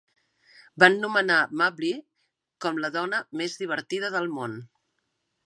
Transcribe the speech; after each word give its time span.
Van 0.83 0.95
nomenar 1.03 1.37
Mabley 1.61 1.99
com 2.67 2.81
"la 2.85 2.91
dona 2.97 3.21
més 3.43 3.61
divertida 3.61 4.13
del 4.19 4.33
món". 4.41 4.59